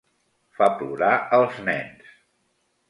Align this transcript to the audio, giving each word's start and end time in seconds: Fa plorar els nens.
Fa 0.59 0.69
plorar 0.79 1.13
els 1.41 1.61
nens. 1.69 2.13